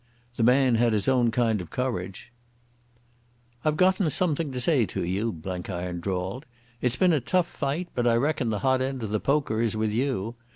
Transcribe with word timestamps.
The 0.35 0.41
man 0.41 0.73
had 0.81 0.93
his 0.93 1.07
own 1.07 1.29
kind 1.29 1.61
of 1.61 1.69
courage. 1.69 2.33
"I've 3.63 3.77
gotten 3.77 4.09
something 4.09 4.51
to 4.51 4.59
say 4.59 4.87
to 4.87 5.03
you," 5.05 5.31
Blenkiron 5.31 5.99
drawled. 5.99 6.47
"It's 6.81 6.95
been 6.95 7.13
a 7.13 7.19
tough 7.21 7.45
fight, 7.45 7.87
but 7.93 8.07
I 8.07 8.15
reckon 8.15 8.49
the 8.49 8.57
hot 8.65 8.81
end 8.81 9.03
of 9.03 9.11
the 9.11 9.19
poker 9.19 9.61
is 9.61 9.77
with 9.77 9.91
you. 9.91 10.33